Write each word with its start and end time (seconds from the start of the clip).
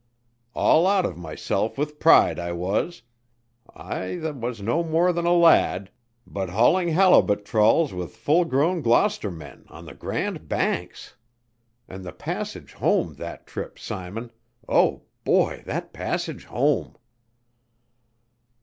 All 0.55 0.87
out 0.87 1.05
of 1.05 1.15
myself 1.15 1.77
with 1.77 1.99
pride 1.99 2.39
I 2.39 2.53
was 2.53 3.03
I 3.75 4.15
that 4.23 4.35
was 4.35 4.59
no 4.59 4.83
more 4.83 5.13
than 5.13 5.27
a 5.27 5.31
lad, 5.33 5.91
but 6.25 6.49
hauling 6.49 6.87
halibut 6.87 7.45
trawls 7.45 7.93
with 7.93 8.17
full 8.17 8.43
grown 8.45 8.81
Gloucester 8.81 9.29
men 9.29 9.63
on 9.67 9.85
the 9.85 9.93
Grand 9.93 10.47
Banks! 10.49 11.15
And 11.87 12.03
the 12.03 12.13
passage 12.13 12.73
home 12.73 13.13
that 13.19 13.45
trip, 13.45 13.77
Simon! 13.77 14.31
Oh, 14.67 15.03
boy, 15.23 15.61
that 15.67 15.93
passage 15.93 16.45
home!" 16.45 16.97